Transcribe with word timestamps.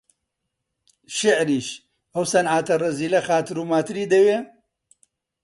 شیعریش، 1.15 1.67
ئەو 2.13 2.23
سنعاتە 2.31 2.75
ڕەزیلە 2.81 3.21
خاتر 3.27 3.55
و 3.59 3.69
ماتری 3.71 4.09
دەوێ؟ 4.13 4.37